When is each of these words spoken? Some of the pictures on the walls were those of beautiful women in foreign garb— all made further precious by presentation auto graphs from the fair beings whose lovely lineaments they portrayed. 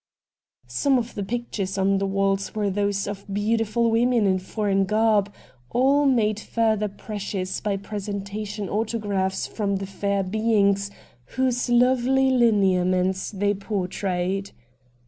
Some 0.65 0.97
of 0.97 1.13
the 1.13 1.21
pictures 1.23 1.77
on 1.77 1.99
the 1.99 2.07
walls 2.07 2.55
were 2.55 2.71
those 2.71 3.05
of 3.07 3.23
beautiful 3.31 3.91
women 3.91 4.25
in 4.25 4.39
foreign 4.39 4.85
garb— 4.85 5.31
all 5.69 6.07
made 6.07 6.39
further 6.39 6.87
precious 6.87 7.61
by 7.61 7.77
presentation 7.77 8.67
auto 8.67 8.97
graphs 8.97 9.45
from 9.45 9.75
the 9.75 9.85
fair 9.85 10.23
beings 10.23 10.89
whose 11.37 11.69
lovely 11.69 12.31
lineaments 12.31 13.29
they 13.29 13.53
portrayed. 13.53 14.49